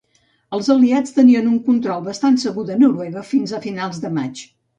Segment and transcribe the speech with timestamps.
[0.57, 4.45] Els Aliats tenien un control bastant segur a Noruega fins a finals de maig.